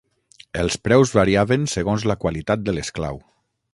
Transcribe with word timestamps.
Els 0.61 0.77
preus 0.87 1.13
variaven 1.17 1.67
segons 1.73 2.07
la 2.13 2.17
qualitat 2.25 2.65
de 2.71 2.75
l'esclau. 2.79 3.21